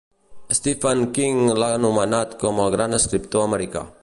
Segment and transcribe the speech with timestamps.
[0.57, 3.91] Stephen King l'ha anomenat com el gran escriptor americà.